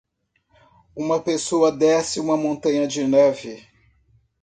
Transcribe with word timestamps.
Uma 0.95 1.21
pessoa 1.21 1.71
desce 1.71 2.19
uma 2.19 2.35
montanha 2.35 2.87
de 2.87 3.03
neve. 3.03 3.63